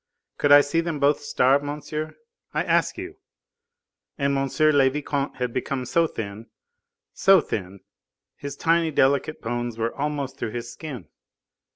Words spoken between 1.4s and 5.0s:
monsieur? I ask you! and M. le